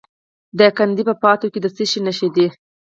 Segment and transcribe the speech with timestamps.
[0.03, 0.03] د
[0.59, 2.47] دایکنډي په پاتو کې د څه شي نښې دي؟